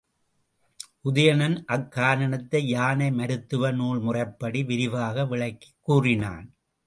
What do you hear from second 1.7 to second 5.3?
அக் காரணத்தை யானை மருத்துவ நூல் முறைப்படி விரிவாக